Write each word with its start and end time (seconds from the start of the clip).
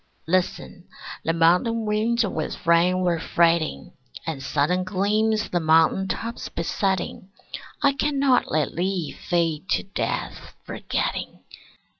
Listen: 0.27 0.85
the 1.23 1.31
mountain 1.31 1.85
winds 1.85 2.25
with 2.25 2.65
rain 2.65 3.01
were 3.01 3.19
fretting, 3.19 3.93
And 4.25 4.41
sudden 4.41 4.83
gleams 4.83 5.49
the 5.49 5.59
mountain 5.59 6.07
tops 6.07 6.49
besetting. 6.49 7.29
I 7.83 7.93
cannot 7.93 8.49
let 8.51 8.75
thee 8.75 9.11
fade 9.11 9.69
to 9.69 9.83
death, 9.83 10.55
forgetting. 10.65 11.41